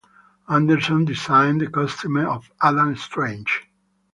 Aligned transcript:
Anderson 0.49 1.05
designed 1.05 1.61
the 1.61 1.69
costume 1.69 2.17
of 2.25 2.49
Adam 2.59 2.95
Strange. 2.95 3.67